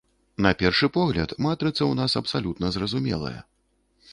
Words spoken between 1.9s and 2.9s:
нас абсалютна